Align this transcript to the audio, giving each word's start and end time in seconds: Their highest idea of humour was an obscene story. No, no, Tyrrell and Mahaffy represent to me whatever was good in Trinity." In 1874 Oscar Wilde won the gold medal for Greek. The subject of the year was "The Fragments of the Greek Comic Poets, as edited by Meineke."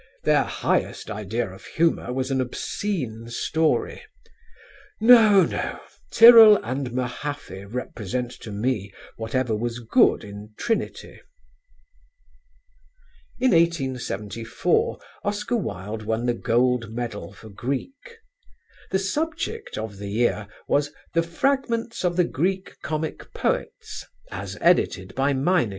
Their 0.23 0.45
highest 0.45 1.11
idea 1.11 1.47
of 1.51 1.63
humour 1.63 2.11
was 2.11 2.31
an 2.31 2.41
obscene 2.41 3.29
story. 3.29 4.01
No, 4.99 5.43
no, 5.43 5.79
Tyrrell 6.11 6.55
and 6.63 6.91
Mahaffy 6.91 7.65
represent 7.71 8.31
to 8.41 8.49
me 8.51 8.91
whatever 9.17 9.55
was 9.55 9.77
good 9.77 10.23
in 10.23 10.55
Trinity." 10.57 11.21
In 13.37 13.51
1874 13.51 14.97
Oscar 15.23 15.57
Wilde 15.57 16.01
won 16.01 16.25
the 16.25 16.33
gold 16.33 16.89
medal 16.91 17.31
for 17.31 17.49
Greek. 17.49 18.17
The 18.89 18.97
subject 18.97 19.77
of 19.77 19.97
the 19.99 20.09
year 20.09 20.47
was 20.67 20.91
"The 21.13 21.21
Fragments 21.21 22.03
of 22.03 22.15
the 22.17 22.23
Greek 22.25 22.73
Comic 22.81 23.31
Poets, 23.35 24.03
as 24.31 24.57
edited 24.61 25.13
by 25.13 25.33
Meineke." 25.33 25.69